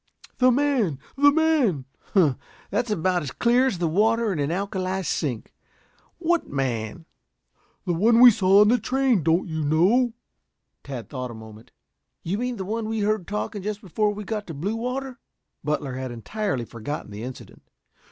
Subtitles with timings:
[0.39, 2.35] "The man, the man!" "Humph!
[2.71, 5.53] That's about as clear as the water in an alkali sink.
[6.17, 7.05] What man?"
[7.85, 9.21] "The one we saw on the train.
[9.21, 10.13] Don't you know?"
[10.83, 11.69] Tad thought a moment.
[12.23, 15.19] "You mean the one we heard talking just before we got to Bluewater?"
[15.63, 17.61] Butler had entirely forgotten the incident.